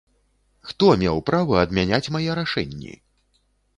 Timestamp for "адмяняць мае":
1.65-2.25